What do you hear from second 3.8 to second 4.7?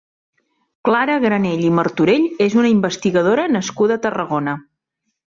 a Tarragona.